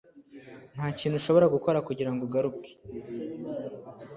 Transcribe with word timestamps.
ntakintu 0.75 1.15
ushobora 1.17 1.51
gukora 1.55 1.85
kugirango 1.87 2.21
ugarure 2.27 2.71